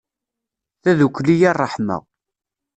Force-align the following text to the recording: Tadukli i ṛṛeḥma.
Tadukli 0.81 1.35
i 1.49 1.51
ṛṛeḥma. 1.55 1.97